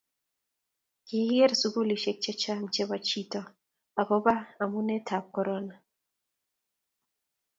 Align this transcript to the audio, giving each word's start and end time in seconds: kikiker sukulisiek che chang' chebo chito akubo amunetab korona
kikiker 1.05 1.51
sukulisiek 1.61 2.17
che 2.23 2.33
chang' 2.41 2.67
chebo 2.73 2.97
chito 3.07 3.41
akubo 4.01 4.33
amunetab 4.63 5.23
korona 5.35 5.75